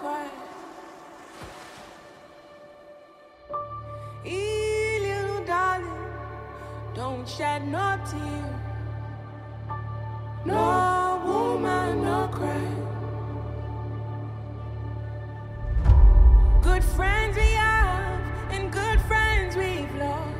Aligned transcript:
cry. 0.00 0.28
Ee, 4.24 4.98
little 5.06 5.44
darling, 5.44 6.04
don't 6.94 7.28
shed 7.28 7.68
no 7.68 7.98
tear. 8.10 8.44
No 10.46 11.20
woman, 11.26 12.02
no 12.02 12.28
cry. 12.36 12.66
Good 16.62 16.84
friends 16.96 17.36
we 17.36 17.50
have, 17.64 18.20
and 18.54 18.72
good 18.72 19.00
friends 19.08 19.54
we've 19.54 19.94
lost. 20.04 20.38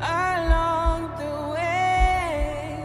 Along 0.00 1.02
the 1.20 1.32
way. 1.54 2.84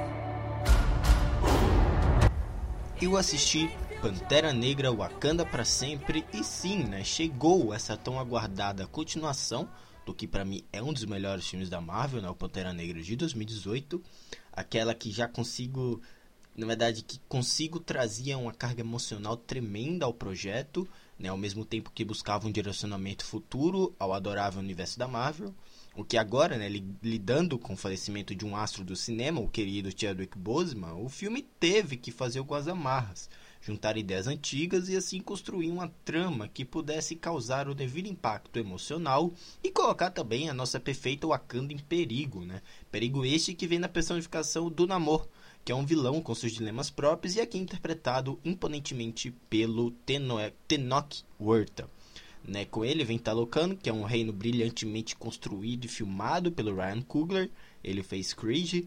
Eu 3.02 3.18
assisti 3.18 3.70
Pantera 4.06 4.54
Negra 4.54 4.92
Wakanda 4.92 5.44
para 5.44 5.66
sempre. 5.66 6.24
E 6.32 6.44
sim, 6.44 6.84
né, 6.84 7.04
chegou 7.04 7.74
essa 7.74 7.98
tão 7.98 8.20
aguardada 8.20 8.86
continuação 8.86 9.68
do 10.06 10.14
que 10.14 10.28
para 10.28 10.46
mim 10.46 10.64
é 10.72 10.80
um 10.80 10.94
dos 10.94 11.06
melhores 11.06 11.48
filmes 11.48 11.72
da 11.72 11.82
Marvel, 11.82 12.22
né, 12.22 12.30
o 12.30 12.36
Pantera 12.36 12.72
Negra 12.72 13.02
de 13.02 13.16
2018, 13.16 14.00
aquela 14.54 14.94
que 14.94 15.10
já 15.10 15.28
consigo, 15.28 16.00
na 16.56 16.68
verdade, 16.68 17.02
que 17.02 17.20
consigo 17.28 17.80
trazia 17.80 18.38
uma 18.38 18.54
carga 18.54 18.82
emocional 18.82 19.36
tremenda 19.36 20.06
ao 20.06 20.14
projeto, 20.14 20.88
né, 21.18 21.30
ao 21.30 21.38
mesmo 21.38 21.66
tempo 21.66 21.92
que 21.92 22.06
buscava 22.06 22.48
um 22.48 22.52
direcionamento 22.52 23.26
futuro 23.26 23.96
ao 23.98 24.14
adorável 24.14 24.60
universo 24.60 25.00
da 25.00 25.08
Marvel. 25.08 25.52
O 25.96 26.04
que 26.04 26.16
agora, 26.16 26.60
né, 26.60 26.70
li- 26.70 26.96
lidando 27.02 27.58
com 27.58 27.74
o 27.74 27.78
falecimento 27.78 28.36
de 28.36 28.46
um 28.46 28.56
astro 28.56 28.84
do 28.84 28.96
cinema, 28.96 29.42
o 29.42 29.50
querido 29.50 29.90
Chadwick 30.00 30.38
Boseman, 30.38 30.94
o 30.94 31.10
filme 31.10 31.42
teve 31.60 31.98
que 31.98 32.12
fazer 32.12 32.38
algumas 32.38 32.68
amarras, 32.68 33.28
juntar 33.66 33.98
ideias 33.98 34.28
antigas 34.28 34.90
e 34.90 34.96
assim 34.96 35.20
construir 35.20 35.70
uma 35.70 35.92
trama 36.04 36.48
que 36.48 36.64
pudesse 36.64 37.16
causar 37.16 37.68
o 37.68 37.74
devido 37.74 38.08
impacto 38.08 38.60
emocional 38.60 39.34
e 39.64 39.72
colocar 39.72 40.12
também 40.12 40.50
a 40.50 40.54
nossa 40.54 40.80
perfeita 40.80 41.26
Wakanda 41.26 41.74
em 41.74 41.80
perigo, 41.80 42.46
né? 42.46 42.62
Perigo 42.92 43.26
este 43.26 43.56
que 43.56 43.66
vem 43.66 43.80
na 43.80 43.90
personificação 43.90 44.70
do 44.70 44.86
Namor, 44.86 45.28
que 45.64 45.72
é 45.72 45.76
um 45.76 45.86
vilão 45.86 46.22
com 46.22 46.36
seus 46.36 46.52
dilemas 46.54 46.92
próprios 46.92 47.36
e 47.36 47.42
aqui 47.42 47.58
interpretado 47.58 48.40
imponentemente 48.46 49.32
pelo 49.50 49.90
Teno- 49.90 50.38
Tenoch 50.68 51.24
Huerta. 51.42 51.90
Né, 52.48 52.64
com 52.64 52.86
ele 52.86 53.04
vem 53.04 53.18
Talocan, 53.18 53.76
que 53.76 53.90
é 53.90 53.94
um 53.94 54.04
reino 54.04 54.32
brilhantemente 54.32 55.16
construído 55.16 55.86
e 55.86 55.88
filmado 55.88 56.52
pelo 56.52 56.76
Ryan 56.76 57.02
Coogler. 57.02 57.50
Ele 57.84 58.04
fez 58.04 58.36
Creed, 58.36 58.86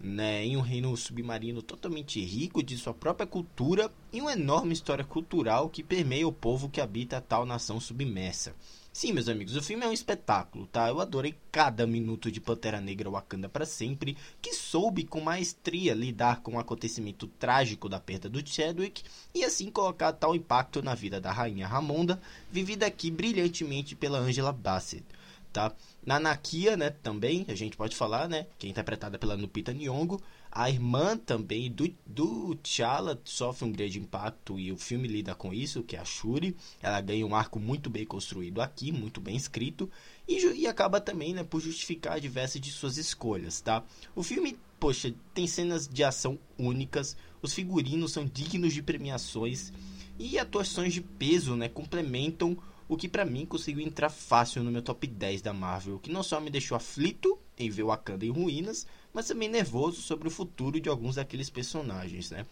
né, 0.00 0.44
em 0.44 0.56
um 0.56 0.62
reino 0.62 0.96
submarino 0.96 1.60
totalmente 1.60 2.24
rico 2.24 2.62
de 2.62 2.78
sua 2.78 2.94
própria 2.94 3.26
cultura 3.26 3.92
e 4.10 4.20
uma 4.20 4.32
enorme 4.32 4.72
história 4.72 5.04
cultural 5.04 5.68
que 5.68 5.82
permeia 5.82 6.26
o 6.26 6.32
povo 6.32 6.70
que 6.70 6.80
habita 6.80 7.18
a 7.18 7.20
tal 7.20 7.44
nação 7.44 7.78
submersa. 7.78 8.54
Sim, 8.92 9.12
meus 9.12 9.28
amigos, 9.28 9.54
o 9.54 9.62
filme 9.62 9.84
é 9.84 9.88
um 9.88 9.92
espetáculo, 9.92 10.66
tá? 10.66 10.88
Eu 10.88 11.00
adorei 11.00 11.36
cada 11.52 11.86
minuto 11.86 12.30
de 12.30 12.40
Pantera 12.40 12.80
Negra 12.80 13.08
Wakanda 13.08 13.48
para 13.48 13.64
sempre, 13.64 14.16
que 14.42 14.52
soube 14.52 15.04
com 15.04 15.20
maestria 15.20 15.94
lidar 15.94 16.40
com 16.40 16.54
o 16.54 16.58
acontecimento 16.58 17.28
trágico 17.28 17.88
da 17.88 18.00
perda 18.00 18.28
do 18.28 18.44
Chadwick 18.44 19.04
e 19.32 19.44
assim 19.44 19.70
colocar 19.70 20.12
tal 20.14 20.34
impacto 20.34 20.82
na 20.82 20.96
vida 20.96 21.20
da 21.20 21.30
rainha 21.30 21.68
Ramonda, 21.68 22.20
vivida 22.50 22.84
aqui 22.84 23.12
brilhantemente 23.12 23.94
pela 23.94 24.18
Angela 24.18 24.52
Bassett, 24.52 25.04
tá? 25.52 25.72
Na 26.04 26.18
Nakia, 26.18 26.76
né, 26.76 26.90
também, 26.90 27.44
a 27.48 27.54
gente 27.54 27.76
pode 27.76 27.96
falar, 27.96 28.28
né, 28.28 28.46
que 28.58 28.66
é 28.66 28.70
interpretada 28.70 29.18
pela 29.18 29.34
Lupita 29.34 29.72
Nyong'o, 29.72 30.20
a 30.52 30.68
irmã 30.68 31.16
também 31.16 31.70
do, 31.70 31.94
do 32.04 32.56
T'Challa 32.56 33.20
sofre 33.24 33.64
um 33.64 33.70
grande 33.70 34.00
impacto 34.00 34.58
e 34.58 34.72
o 34.72 34.76
filme 34.76 35.06
lida 35.06 35.32
com 35.32 35.54
isso, 35.54 35.82
que 35.82 35.94
é 35.94 36.00
a 36.00 36.04
Shuri. 36.04 36.56
Ela 36.82 37.00
ganha 37.00 37.24
um 37.24 37.36
arco 37.36 37.60
muito 37.60 37.88
bem 37.88 38.04
construído 38.04 38.60
aqui, 38.60 38.90
muito 38.90 39.20
bem 39.20 39.36
escrito, 39.36 39.88
e, 40.26 40.44
e 40.56 40.66
acaba 40.66 41.00
também 41.00 41.34
né, 41.34 41.44
por 41.44 41.60
justificar 41.60 42.20
diversas 42.20 42.60
de 42.60 42.72
suas 42.72 42.96
escolhas, 42.96 43.60
tá? 43.60 43.84
O 44.14 44.24
filme, 44.24 44.58
poxa, 44.80 45.14
tem 45.32 45.46
cenas 45.46 45.86
de 45.86 46.02
ação 46.02 46.36
únicas, 46.58 47.16
os 47.40 47.54
figurinos 47.54 48.12
são 48.12 48.26
dignos 48.26 48.74
de 48.74 48.82
premiações 48.82 49.72
e 50.18 50.36
atuações 50.36 50.92
de 50.92 51.00
peso 51.00 51.54
né, 51.54 51.68
complementam 51.68 52.58
o 52.90 52.96
que 52.96 53.08
pra 53.08 53.24
mim 53.24 53.46
conseguiu 53.46 53.86
entrar 53.86 54.10
fácil 54.10 54.64
no 54.64 54.70
meu 54.72 54.82
top 54.82 55.06
10 55.06 55.42
da 55.42 55.52
Marvel, 55.52 56.00
que 56.00 56.10
não 56.10 56.24
só 56.24 56.40
me 56.40 56.50
deixou 56.50 56.76
aflito 56.76 57.38
em 57.56 57.70
ver 57.70 57.84
Wakanda 57.84 58.26
em 58.26 58.30
ruínas, 58.30 58.84
mas 59.14 59.28
também 59.28 59.48
nervoso 59.48 60.02
sobre 60.02 60.26
o 60.26 60.30
futuro 60.30 60.80
de 60.80 60.88
alguns 60.88 61.14
daqueles 61.14 61.48
personagens, 61.48 62.32
né? 62.32 62.44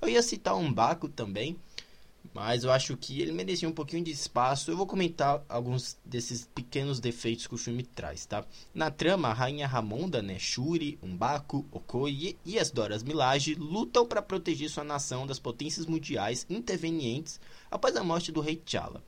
Eu 0.00 0.08
ia 0.08 0.22
citar 0.22 0.56
um 0.56 0.72
Baco 0.72 1.10
também, 1.10 1.58
mas 2.32 2.64
eu 2.64 2.72
acho 2.72 2.96
que 2.96 3.20
ele 3.20 3.32
merecia 3.32 3.68
um 3.68 3.72
pouquinho 3.72 4.02
de 4.02 4.10
espaço. 4.10 4.70
Eu 4.70 4.78
vou 4.78 4.86
comentar 4.86 5.44
alguns 5.46 5.98
desses 6.02 6.48
pequenos 6.54 6.98
defeitos 6.98 7.46
que 7.46 7.54
o 7.54 7.58
filme 7.58 7.82
traz, 7.82 8.24
tá? 8.24 8.46
Na 8.72 8.90
trama, 8.90 9.28
a 9.28 9.34
rainha 9.34 9.66
Ramonda, 9.66 10.22
né, 10.22 10.38
Shuri, 10.38 10.98
Umbaku, 11.02 11.66
Okoye 11.70 12.38
e 12.46 12.58
as 12.58 12.70
Doras 12.70 13.02
Milaje 13.02 13.54
lutam 13.56 14.06
para 14.06 14.22
proteger 14.22 14.70
sua 14.70 14.84
nação 14.84 15.26
das 15.26 15.38
potências 15.38 15.84
mundiais 15.84 16.46
intervenientes 16.48 17.38
após 17.70 17.94
a 17.94 18.02
morte 18.02 18.32
do 18.32 18.40
rei 18.40 18.56
T'Challa. 18.56 19.02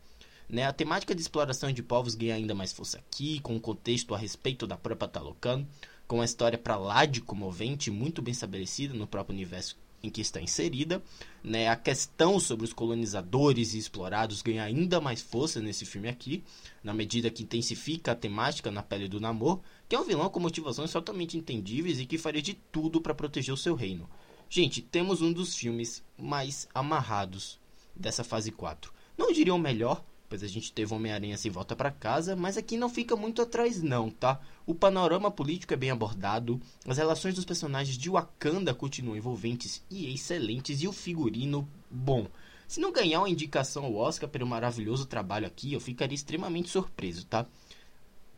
Né, 0.49 0.65
a 0.65 0.73
temática 0.73 1.15
de 1.15 1.21
exploração 1.21 1.73
de 1.73 1.83
povos 1.83 2.15
ganha 2.15 2.35
ainda 2.35 2.55
mais 2.55 2.73
força 2.73 2.99
aqui, 2.99 3.41
com 3.41 3.55
um 3.55 3.61
contexto 3.61 4.15
a 4.15 4.19
respeito 4.19 4.67
da 4.67 4.77
própria 4.77 5.09
Talocan, 5.09 5.67
com 6.07 6.17
uma 6.17 6.25
história 6.25 6.59
para 6.59 6.77
lá 6.77 7.07
de 7.07 7.21
comovente, 7.21 7.91
muito 7.91 8.21
bem 8.21 8.33
estabelecida 8.33 8.95
no 8.95 9.07
próprio 9.07 9.35
universo 9.35 9.77
em 10.03 10.11
que 10.11 10.21
está 10.21 10.41
inserida. 10.41 11.03
Né, 11.43 11.69
a 11.69 11.77
questão 11.77 12.39
sobre 12.39 12.65
os 12.65 12.73
colonizadores 12.73 13.75
e 13.75 13.79
explorados 13.79 14.43
ganha 14.43 14.63
ainda 14.63 15.01
mais 15.01 15.21
força 15.21 15.61
nesse 15.61 15.85
filme 15.85 16.09
aqui, 16.09 16.43
na 16.83 16.95
medida 16.95 17.31
que 17.31 17.43
intensifica 17.43 18.13
a 18.13 18.15
temática 18.15 18.71
na 18.71 18.83
pele 18.83 19.09
do 19.09 19.21
Namor, 19.21 19.61
que 19.89 19.97
é 19.97 20.01
um 20.01 20.05
vilão 20.05 20.29
com 20.29 20.41
motivações 20.41 20.93
totalmente 20.93 21.37
entendíveis 21.37 22.01
e 22.01 22.07
que 22.07 22.19
faria 22.19 22.43
de 22.43 22.55
tudo 22.55 23.01
para 23.01 23.15
proteger 23.15 23.53
o 23.53 23.59
seu 23.59 23.75
reino. 23.75 24.09
Gente, 24.49 24.81
temos 24.81 25.21
um 25.21 25.33
dos 25.33 25.55
filmes 25.55 26.03
mais 26.19 26.69
amarrados 26.75 27.59
dessa 27.95 28.23
fase 28.23 28.51
4. 28.51 28.93
Não 29.17 29.33
diria 29.33 29.55
o 29.55 29.59
melhor, 29.59 30.05
pois 30.29 30.43
a 30.43 30.49
gente 30.49 30.73
teve 30.73 30.95
Homem-Aranha 30.95 31.37
sem 31.37 31.51
volta 31.51 31.77
para 31.77 31.91
casa, 31.91 32.35
mas 32.35 32.57
aqui 32.57 32.77
não 32.77 32.89
fica 32.89 33.15
muito 33.15 33.43
atrás 33.43 33.83
não, 33.83 34.11
tá? 34.11 34.41
O 34.67 34.75
panorama 34.75 35.31
político 35.31 35.75
é 35.75 35.77
bem 35.77 35.91
abordado, 35.91 36.61
as 36.87 36.99
relações 36.99 37.35
dos 37.35 37.45
personagens 37.45 37.97
de 37.97 38.11
Wakanda 38.11 38.75
continuam 38.75 39.17
envolventes 39.17 39.83
e 39.91 40.13
excelentes 40.13 40.83
e 40.83 40.89
o 40.89 40.93
figurino 40.93 41.69
bom. 41.91 42.27
Se 42.67 42.81
não 42.81 42.93
ganhar 42.93 43.21
uma 43.21 43.31
indicação 43.31 43.85
ao 43.85 43.95
Oscar 43.95 44.29
pelo 44.29 44.47
maravilhoso 44.47 45.07
trabalho 45.07 45.47
aqui, 45.47 45.73
eu 45.73 45.81
ficaria 45.81 46.15
extremamente 46.15 46.71
surpreso, 46.71 47.27
tá? 47.27 47.47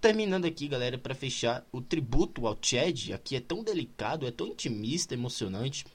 Terminando 0.01 0.45
aqui, 0.45 0.69
galera, 0.69 0.99
para 0.99 1.15
fechar, 1.15 1.67
o 1.73 1.81
tributo 1.81 2.47
ao 2.47 2.59
Chad 2.61 3.13
aqui 3.13 3.37
é 3.37 3.41
tão 3.41 3.63
delicado, 3.63 4.27
é 4.27 4.31
tão 4.31 4.49
intimista, 4.49 5.15
emocionante, 5.15 5.87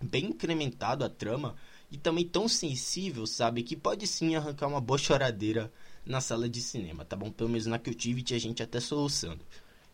bem 0.00 0.26
incrementado 0.26 1.04
a 1.04 1.08
trama 1.08 1.54
e 1.90 1.96
também 1.96 2.26
tão 2.26 2.48
sensível, 2.48 3.26
sabe, 3.26 3.62
que 3.62 3.76
pode 3.76 4.06
sim 4.06 4.34
arrancar 4.34 4.66
uma 4.66 4.80
boa 4.80 4.98
choradeira 4.98 5.72
na 6.04 6.20
sala 6.20 6.48
de 6.48 6.60
cinema, 6.60 7.04
tá 7.04 7.16
bom? 7.16 7.30
Pelo 7.30 7.50
menos 7.50 7.66
na 7.66 7.78
que 7.78 7.90
eu 7.90 7.94
tive 7.94 8.22
tinha 8.22 8.38
gente 8.38 8.62
até 8.62 8.80
soluçando. 8.80 9.44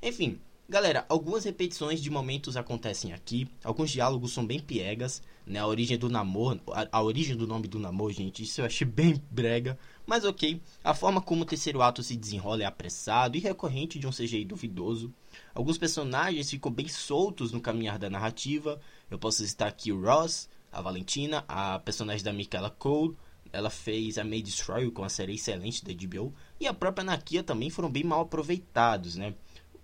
Enfim, 0.02 0.40
galera, 0.68 1.04
algumas 1.08 1.44
repetições 1.44 2.00
de 2.00 2.10
momentos 2.10 2.56
acontecem 2.56 3.12
aqui, 3.12 3.48
alguns 3.62 3.90
diálogos 3.90 4.32
são 4.32 4.46
bem 4.46 4.58
piegas, 4.58 5.22
né? 5.46 5.58
A 5.58 5.66
origem 5.66 5.98
do 5.98 6.08
namoro, 6.08 6.60
a, 6.68 6.88
a 6.90 7.02
origem 7.02 7.36
do 7.36 7.46
nome 7.46 7.68
do 7.68 7.78
namoro, 7.78 8.12
gente, 8.12 8.42
isso 8.42 8.60
eu 8.60 8.64
achei 8.64 8.86
bem 8.88 9.20
brega, 9.30 9.78
mas 10.06 10.24
ok. 10.24 10.60
A 10.82 10.94
forma 10.94 11.20
como 11.20 11.42
o 11.42 11.46
terceiro 11.46 11.82
ato 11.82 12.02
se 12.02 12.16
desenrola 12.16 12.62
é 12.62 12.66
apressado 12.66 13.36
e 13.36 13.40
recorrente 13.40 13.98
de 13.98 14.06
um 14.06 14.10
CGI 14.10 14.44
duvidoso. 14.44 15.12
Alguns 15.54 15.78
personagens 15.78 16.50
ficam 16.50 16.70
bem 16.70 16.88
soltos 16.88 17.52
no 17.52 17.60
caminhar 17.60 17.98
da 17.98 18.10
narrativa. 18.10 18.80
Eu 19.10 19.18
posso 19.18 19.46
citar 19.46 19.68
aqui 19.68 19.92
o 19.92 20.00
Ross, 20.00 20.48
a 20.72 20.80
Valentina, 20.80 21.44
a 21.46 21.78
personagem 21.78 22.24
da 22.24 22.32
Michaela 22.32 22.70
Cole, 22.70 23.16
ela 23.52 23.68
fez 23.68 24.16
a 24.16 24.24
May 24.24 24.40
Destroy 24.40 24.90
com 24.90 25.04
a 25.04 25.08
série 25.08 25.34
excelente 25.34 25.84
da 25.84 25.92
HBO, 25.92 26.32
e 26.58 26.66
a 26.66 26.72
própria 26.72 27.04
Nakia 27.04 27.42
também 27.42 27.68
foram 27.68 27.90
bem 27.90 28.02
mal 28.02 28.22
aproveitados, 28.22 29.16
né? 29.16 29.34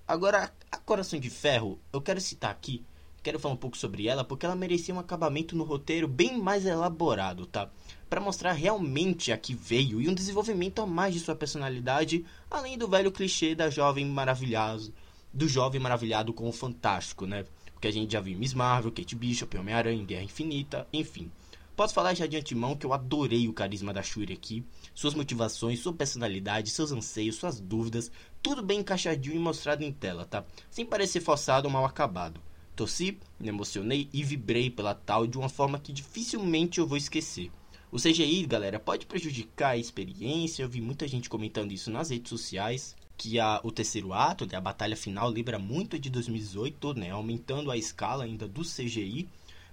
Agora, 0.06 0.50
a 0.72 0.76
Coração 0.78 1.20
de 1.20 1.28
Ferro, 1.28 1.78
eu 1.92 2.00
quero 2.00 2.18
citar 2.18 2.50
aqui, 2.50 2.82
quero 3.22 3.38
falar 3.38 3.52
um 3.52 3.58
pouco 3.58 3.76
sobre 3.76 4.08
ela, 4.08 4.24
porque 4.24 4.46
ela 4.46 4.56
merecia 4.56 4.94
um 4.94 4.98
acabamento 4.98 5.54
no 5.54 5.64
roteiro 5.64 6.08
bem 6.08 6.38
mais 6.38 6.64
elaborado, 6.64 7.44
tá? 7.44 7.70
Para 8.08 8.22
mostrar 8.22 8.52
realmente 8.52 9.30
a 9.30 9.36
que 9.36 9.54
veio 9.54 10.00
e 10.00 10.08
um 10.08 10.14
desenvolvimento 10.14 10.80
a 10.80 10.86
mais 10.86 11.12
de 11.12 11.20
sua 11.20 11.34
personalidade, 11.34 12.24
além 12.50 12.78
do 12.78 12.88
velho 12.88 13.12
clichê 13.12 13.54
da 13.54 13.68
jovem 13.68 14.06
maravilhosa, 14.06 14.94
do 15.38 15.48
jovem 15.48 15.80
maravilhado 15.80 16.32
com 16.32 16.48
o 16.48 16.52
fantástico, 16.52 17.24
né? 17.24 17.44
Porque 17.72 17.86
a 17.86 17.92
gente 17.92 18.12
já 18.12 18.20
viu 18.20 18.36
Miss 18.36 18.52
Marvel, 18.52 18.90
Kate 18.90 19.14
Bishop, 19.14 19.56
Homem-Aranha, 19.56 20.04
Guerra 20.04 20.24
Infinita, 20.24 20.86
enfim. 20.92 21.30
Posso 21.76 21.94
falar 21.94 22.12
já 22.12 22.26
de 22.26 22.36
antemão 22.36 22.74
que 22.76 22.84
eu 22.84 22.92
adorei 22.92 23.46
o 23.46 23.52
carisma 23.52 23.92
da 23.92 24.02
Shuri 24.02 24.32
aqui, 24.32 24.64
suas 24.92 25.14
motivações, 25.14 25.78
sua 25.78 25.92
personalidade, 25.92 26.70
seus 26.70 26.90
anseios, 26.90 27.36
suas 27.36 27.60
dúvidas, 27.60 28.10
tudo 28.42 28.64
bem 28.64 28.80
encaixadinho 28.80 29.36
e 29.36 29.38
mostrado 29.38 29.84
em 29.84 29.92
tela, 29.92 30.24
tá? 30.24 30.44
Sem 30.68 30.84
parecer 30.84 31.20
forçado 31.20 31.68
ou 31.68 31.72
mal 31.72 31.84
acabado. 31.84 32.40
Torci, 32.74 33.16
me 33.38 33.48
emocionei 33.48 34.08
e 34.12 34.24
vibrei 34.24 34.68
pela 34.70 34.92
tal 34.92 35.24
de 35.24 35.38
uma 35.38 35.48
forma 35.48 35.78
que 35.78 35.92
dificilmente 35.92 36.80
eu 36.80 36.86
vou 36.86 36.96
esquecer. 36.96 37.48
O 37.92 37.96
CGI, 37.96 38.44
galera, 38.44 38.80
pode 38.80 39.06
prejudicar 39.06 39.70
a 39.70 39.76
experiência. 39.76 40.62
Eu 40.64 40.68
vi 40.68 40.80
muita 40.80 41.06
gente 41.06 41.30
comentando 41.30 41.72
isso 41.72 41.90
nas 41.90 42.10
redes 42.10 42.28
sociais. 42.28 42.96
Que 43.18 43.38
a, 43.38 43.60
o 43.62 43.70
terceiro 43.70 44.14
ato, 44.14 44.46
né, 44.46 44.56
a 44.56 44.60
batalha 44.60 44.96
final, 44.96 45.28
lembra 45.28 45.58
muito 45.58 45.98
de 45.98 46.08
2018, 46.08 46.94
né? 46.94 47.10
Aumentando 47.10 47.70
a 47.70 47.76
escala 47.76 48.24
ainda 48.24 48.48
do 48.48 48.62
CGI. 48.62 49.28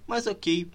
Mas 0.06 0.26
ok, 0.26 0.68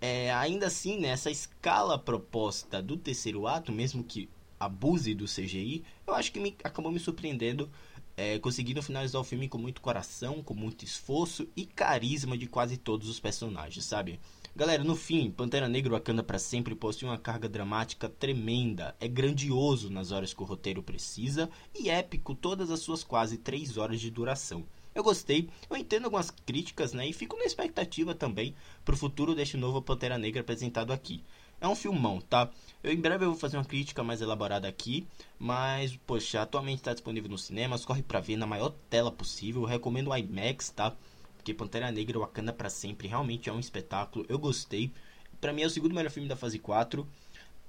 é, 0.00 0.32
ainda 0.32 0.66
assim, 0.66 0.98
né, 0.98 1.08
essa 1.08 1.30
escala 1.30 1.98
proposta 1.98 2.80
do 2.80 2.96
terceiro 2.96 3.46
ato, 3.46 3.72
mesmo 3.72 4.04
que 4.04 4.28
abuse 4.58 5.14
do 5.14 5.24
CGI, 5.24 5.82
eu 6.06 6.14
acho 6.14 6.30
que 6.32 6.40
me, 6.40 6.56
acabou 6.62 6.92
me 6.92 6.98
surpreendendo, 7.00 7.70
é, 8.16 8.38
conseguindo 8.38 8.82
finalizar 8.82 9.20
o 9.20 9.24
filme 9.24 9.48
com 9.48 9.58
muito 9.58 9.80
coração, 9.80 10.42
com 10.42 10.54
muito 10.54 10.84
esforço 10.84 11.48
e 11.56 11.64
carisma 11.64 12.36
de 12.36 12.46
quase 12.46 12.76
todos 12.76 13.08
os 13.08 13.18
personagens, 13.18 13.84
sabe? 13.84 14.20
Galera, 14.54 14.82
no 14.82 14.96
fim, 14.96 15.30
Pantera 15.30 15.68
Negra 15.68 15.92
Wakanda 15.92 16.24
para 16.24 16.38
sempre 16.38 16.74
possui 16.74 17.08
uma 17.08 17.16
carga 17.16 17.48
dramática 17.48 18.08
tremenda. 18.08 18.96
É 18.98 19.06
grandioso 19.06 19.88
nas 19.88 20.10
horas 20.10 20.34
que 20.34 20.42
o 20.42 20.44
roteiro 20.44 20.82
precisa 20.82 21.48
e 21.72 21.88
épico 21.88 22.34
todas 22.34 22.68
as 22.68 22.80
suas 22.80 23.04
quase 23.04 23.38
3 23.38 23.78
horas 23.78 24.00
de 24.00 24.10
duração. 24.10 24.66
Eu 24.92 25.04
gostei, 25.04 25.48
eu 25.70 25.76
entendo 25.76 26.06
algumas 26.06 26.32
críticas, 26.32 26.92
né? 26.92 27.06
E 27.06 27.12
fico 27.12 27.36
na 27.36 27.44
expectativa 27.44 28.12
também 28.12 28.52
pro 28.84 28.96
futuro 28.96 29.36
deste 29.36 29.56
novo 29.56 29.80
Pantera 29.80 30.18
Negra 30.18 30.40
apresentado 30.40 30.92
aqui. 30.92 31.22
É 31.60 31.68
um 31.68 31.76
filmão, 31.76 32.20
tá? 32.20 32.50
Eu, 32.82 32.92
em 32.92 33.00
breve 33.00 33.24
eu 33.24 33.30
vou 33.30 33.38
fazer 33.38 33.56
uma 33.56 33.64
crítica 33.64 34.02
mais 34.02 34.20
elaborada 34.20 34.66
aqui, 34.66 35.06
mas, 35.38 35.96
poxa, 36.06 36.42
atualmente 36.42 36.78
está 36.78 36.92
disponível 36.92 37.30
nos 37.30 37.44
cinemas, 37.44 37.84
corre 37.84 38.02
pra 38.02 38.18
ver 38.18 38.36
na 38.36 38.48
maior 38.48 38.74
tela 38.90 39.12
possível, 39.12 39.62
eu 39.62 39.68
recomendo 39.68 40.08
o 40.08 40.16
IMAX, 40.16 40.70
tá? 40.70 40.96
Porque 41.40 41.54
Pantera 41.54 41.90
Negra 41.90 42.18
Wakanda 42.18 42.52
para 42.52 42.68
sempre 42.68 43.08
realmente 43.08 43.48
é 43.48 43.52
um 43.52 43.58
espetáculo. 43.58 44.26
Eu 44.28 44.38
gostei. 44.38 44.92
Para 45.40 45.54
mim 45.54 45.62
é 45.62 45.66
o 45.66 45.70
segundo 45.70 45.94
melhor 45.94 46.10
filme 46.10 46.28
da 46.28 46.36
fase 46.36 46.58
4, 46.58 47.08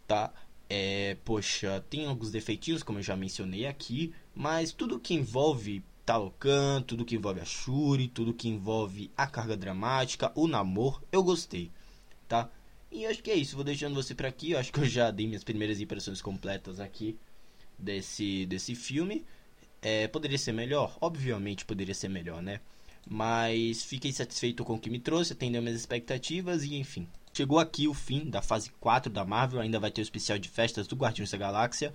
tá? 0.06 0.33
É, 0.69 1.15
poxa, 1.23 1.83
tem 1.89 2.06
alguns 2.06 2.31
defeitinhos, 2.31 2.83
como 2.83 3.00
eu 3.00 3.03
já 3.03 3.15
mencionei 3.15 3.65
aqui, 3.65 4.13
mas 4.35 4.73
tudo 4.73 5.00
que 5.00 5.13
envolve 5.13 5.81
Talocan, 6.06 6.81
tudo 6.81 7.06
que 7.06 7.15
envolve 7.15 7.39
a 7.39 7.45
Shuri, 7.45 8.09
tudo 8.09 8.33
que 8.33 8.50
envolve 8.50 9.09
a 9.15 9.25
carga 9.25 9.56
dramática, 9.56 10.31
o 10.35 10.47
namoro, 10.47 11.01
eu 11.12 11.24
gostei, 11.24 11.71
tá? 12.27 12.50
E 12.91 13.06
acho 13.06 13.24
que 13.24 13.31
é 13.31 13.35
isso, 13.35 13.56
vou 13.56 13.63
deixando 13.63 13.95
você 13.95 14.13
por 14.13 14.25
aqui, 14.25 14.51
eu 14.51 14.59
acho 14.59 14.71
que 14.71 14.79
eu 14.79 14.85
já 14.85 15.12
dei 15.12 15.27
minhas 15.27 15.44
primeiras 15.45 15.79
impressões 15.79 16.21
completas 16.21 16.79
aqui 16.79 17.17
desse, 17.79 18.45
desse 18.47 18.75
filme. 18.75 19.25
É, 19.81 20.07
poderia 20.09 20.38
ser 20.38 20.51
melhor? 20.51 20.97
Obviamente 21.00 21.65
poderia 21.65 21.95
ser 21.95 22.09
melhor, 22.09 22.41
né? 22.41 22.59
Mas 23.09 23.83
fiquei 23.83 24.12
satisfeito 24.12 24.63
com 24.63 24.75
o 24.75 24.80
que 24.80 24.89
me 24.89 25.00
trouxe, 25.00 25.33
atendeu 25.33 25.62
minhas 25.62 25.80
expectativas 25.80 26.63
e 26.63 26.75
enfim. 26.75 27.07
Chegou 27.33 27.59
aqui 27.59 27.88
o 27.88 27.94
fim 27.94 28.30
da 28.30 28.42
fase 28.42 28.69
4 28.80 29.12
da 29.12 29.24
Marvel, 29.24 29.62
ainda 29.62 29.80
vai 29.80 29.89
ter 29.89 30.01
o 30.01 30.03
especial 30.03 30.38
de 30.38 30.50
festas 30.50 30.86
do 30.86 30.95
Guardiões 30.95 31.31
da 31.31 31.38
Galáxia, 31.38 31.94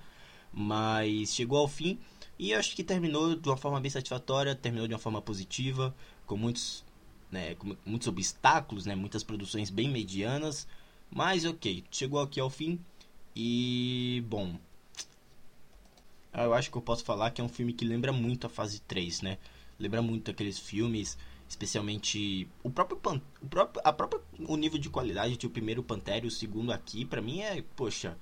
mas 0.53 1.35
chegou 1.35 1.59
ao 1.59 1.69
fim 1.69 1.99
e 2.39 2.55
acho 2.55 2.75
que 2.75 2.83
terminou 2.83 3.37
de 3.37 3.49
uma 3.49 3.57
forma 3.57 3.81
bem 3.81 3.91
satisfatória, 3.91 4.55
terminou 4.55 4.89
de 4.89 4.95
uma 4.95 5.01
forma 5.01 5.21
positiva, 5.21 5.95
com 6.27 6.37
muitos, 6.37 6.85
né, 7.31 7.55
com 7.55 7.77
muitos 7.85 8.09
obstáculos, 8.09 8.87
né, 8.87 8.95
muitas 8.95 9.23
produções 9.23 9.69
bem 9.71 9.91
medianas, 9.91 10.67
mas 11.11 11.45
ok, 11.45 11.85
chegou 11.91 12.21
aqui 12.21 12.41
ao 12.41 12.51
fim 12.51 12.81
e 13.35 14.25
bom. 14.29 14.59
Eu 16.33 16.53
acho 16.55 16.71
que 16.71 16.77
eu 16.77 16.83
posso 16.83 17.05
falar 17.05 17.31
que 17.31 17.41
é 17.41 17.45
um 17.45 17.49
filme 17.49 17.73
que 17.73 17.85
lembra 17.85 18.13
muito 18.13 18.47
a 18.47 18.51
fase 18.51 18.81
3, 18.81 19.23
né? 19.23 19.39
Lembra 19.79 20.03
muito 20.03 20.31
aqueles 20.31 20.59
filmes, 20.59 21.17
especialmente 21.49 22.49
o 22.63 22.71
próprio, 22.71 22.97
Pan, 22.99 23.21
o 23.41 23.47
próprio 23.47 23.83
a 23.85 23.93
própria 23.93 24.21
o 24.41 24.57
nível 24.57 24.79
de 24.79 24.91
qualidade 24.91 25.37
de 25.37 25.47
o 25.47 25.51
primeiro 25.51 25.83
Pantera 25.83 26.25
e 26.25 26.29
o 26.29 26.31
segundo 26.31 26.73
aqui, 26.73 27.05
para 27.05 27.21
mim 27.21 27.41
é, 27.41 27.63
poxa, 27.75 28.17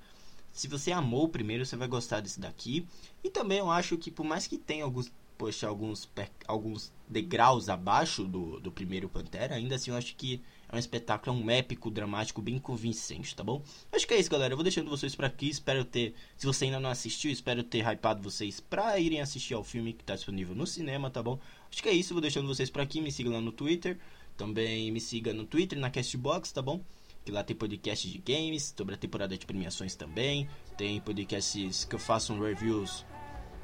se 0.51 0.67
você 0.69 0.91
amou 0.91 1.25
o 1.25 1.29
primeiro, 1.29 1.65
você 1.65 1.75
vai 1.75 1.87
gostar 1.87 2.21
desse 2.21 2.39
daqui. 2.39 2.87
E 3.21 3.29
também 3.29 3.57
eu 3.57 3.69
acho 3.69 3.97
que 3.97 4.09
por 4.09 4.25
mais 4.25 4.47
que 4.47 4.57
tenha 4.57 4.85
alguns 4.85 5.11
poxa, 5.37 5.67
alguns, 5.67 6.09
alguns 6.47 6.91
degraus 7.07 7.69
abaixo 7.69 8.23
do, 8.23 8.59
do 8.59 8.71
primeiro 8.71 9.09
Pantera, 9.09 9.55
ainda 9.55 9.75
assim 9.75 9.91
eu 9.91 9.97
acho 9.97 10.15
que 10.15 10.41
é 10.71 10.75
um 10.75 10.79
espetáculo, 10.79 11.37
é 11.37 11.41
um 11.41 11.49
épico, 11.49 11.91
dramático, 11.91 12.41
bem 12.41 12.57
convincente, 12.57 13.35
tá 13.35 13.43
bom? 13.43 13.61
Acho 13.91 14.07
que 14.07 14.13
é 14.13 14.19
isso, 14.19 14.29
galera. 14.29 14.53
Eu 14.53 14.57
vou 14.57 14.63
deixando 14.63 14.89
vocês 14.89 15.15
por 15.15 15.23
aqui. 15.23 15.47
Espero 15.47 15.85
ter. 15.85 16.15
Se 16.35 16.45
você 16.45 16.65
ainda 16.65 16.79
não 16.79 16.89
assistiu, 16.89 17.31
espero 17.31 17.63
ter 17.63 17.85
hypado 17.85 18.21
vocês 18.21 18.59
pra 18.59 18.99
irem 18.99 19.21
assistir 19.21 19.53
ao 19.53 19.63
filme 19.63 19.93
que 19.93 20.03
tá 20.03 20.15
disponível 20.15 20.55
no 20.55 20.65
cinema, 20.65 21.09
tá 21.09 21.21
bom? 21.21 21.39
Acho 21.71 21.83
que 21.83 21.89
é 21.89 21.93
isso. 21.93 22.13
Vou 22.13 22.21
deixando 22.21 22.47
vocês 22.47 22.69
por 22.69 22.81
aqui. 22.81 22.99
Me 22.99 23.11
siga 23.11 23.29
lá 23.29 23.39
no 23.39 23.51
Twitter. 23.51 23.97
Também 24.35 24.91
me 24.91 24.99
siga 24.99 25.33
no 25.33 25.45
Twitter, 25.45 25.79
na 25.79 25.89
Castbox, 25.89 26.51
tá 26.51 26.61
bom? 26.61 26.83
Que 27.23 27.31
lá 27.31 27.43
tem 27.43 27.55
podcast 27.55 28.09
de 28.09 28.17
games, 28.17 28.73
sobre 28.77 28.95
a 28.95 28.97
temporada 28.97 29.37
de 29.37 29.45
premiações 29.45 29.95
também. 29.95 30.47
Tem 30.77 30.99
podcasts 30.99 31.85
que 31.85 31.95
eu 31.95 31.99
faço 31.99 32.33
um 32.33 32.39
reviews 32.41 33.05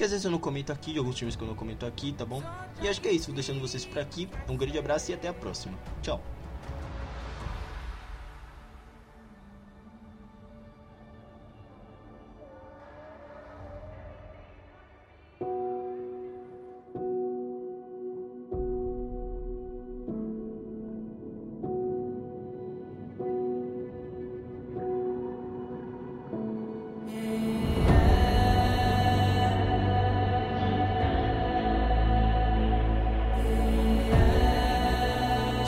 que 0.02 0.06
às 0.06 0.10
vezes 0.10 0.26
eu 0.26 0.32
não 0.32 0.40
comento 0.40 0.72
aqui, 0.72 0.94
de 0.94 0.98
alguns 0.98 1.16
filmes 1.16 1.36
que 1.36 1.44
eu 1.44 1.48
não 1.48 1.54
comento 1.54 1.86
aqui, 1.86 2.12
tá 2.12 2.26
bom? 2.26 2.42
E 2.82 2.88
acho 2.88 3.00
que 3.00 3.08
é 3.08 3.12
isso, 3.12 3.28
vou 3.28 3.36
deixando 3.36 3.60
vocês 3.60 3.86
por 3.86 4.00
aqui. 4.00 4.28
Um 4.50 4.58
grande 4.58 4.80
abraço 4.80 5.12
e 5.12 5.14
até 5.14 5.28
a 5.28 5.34
próxima. 5.34 5.78
Tchau. 6.02 6.20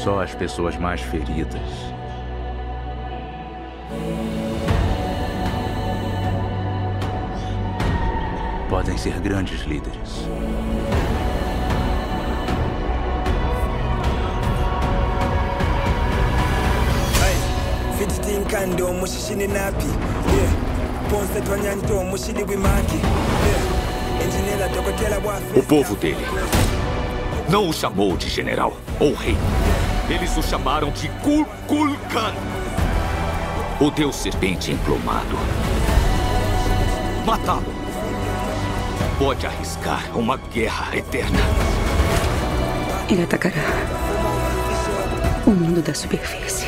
Só 0.03 0.21
as 0.21 0.35
pessoas 0.35 0.75
mais 0.75 0.99
feridas. 0.99 1.61
Podem 8.69 8.97
ser 8.97 9.17
grandes 9.21 9.61
líderes. 9.61 10.27
napi 19.47 19.85
engenheira 24.27 24.67
dokotela 24.67 25.21
O 25.55 25.63
povo 25.63 25.95
dele 25.95 26.25
não 27.49 27.69
o 27.69 27.73
chamou 27.73 28.17
de 28.17 28.29
general 28.29 28.75
ou 28.99 29.13
rei. 29.13 29.37
Eles 30.09 30.35
o 30.35 30.43
chamaram 30.43 30.91
de 30.91 31.07
Kulkulkan, 31.23 32.33
o 33.79 33.89
deus 33.89 34.17
serpente 34.17 34.71
emplumado. 34.71 35.37
Matá-lo 37.25 37.73
pode 39.17 39.47
arriscar 39.47 40.03
uma 40.13 40.35
guerra 40.35 40.95
eterna. 40.95 41.39
Ele 43.09 43.23
atacará 43.23 43.53
o 45.47 45.51
mundo 45.51 45.81
da 45.81 45.93
superfície. 45.93 46.67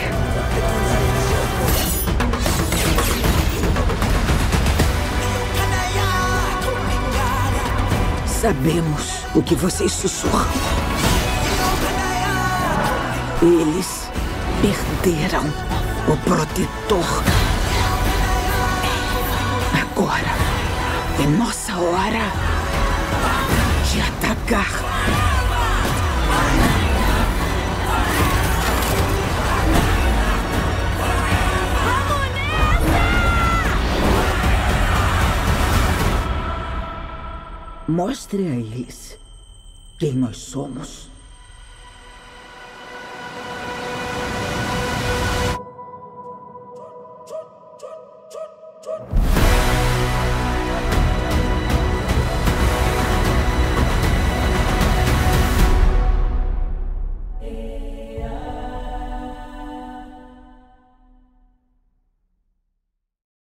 Sabemos 8.26 9.26
o 9.36 9.44
que 9.44 9.56
vocês 9.56 9.92
sussurram. 9.92 10.85
Eles 13.42 14.10
perderam 14.62 15.44
o 16.08 16.18
protetor. 16.24 17.24
Agora 19.82 20.32
é 21.22 21.28
nossa 21.28 21.76
hora 21.78 22.32
de 23.92 24.02
atacar. 24.02 24.96
Mostre 37.88 38.48
a 38.48 38.56
eles 38.56 39.20
quem 40.00 40.14
nós 40.14 40.38
somos. 40.38 41.15